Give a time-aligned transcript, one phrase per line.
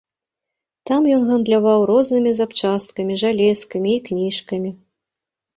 [0.89, 4.77] Там ён гандляваў рознымі запчасткамі, жалезкамі і кніжкамі.